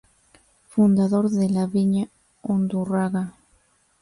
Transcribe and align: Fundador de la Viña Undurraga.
Fundador 0.67 1.29
de 1.29 1.47
la 1.47 1.67
Viña 1.67 2.09
Undurraga. 2.41 3.35